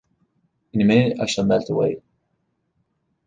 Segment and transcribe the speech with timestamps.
[0.73, 2.01] In a minute I shall melt away.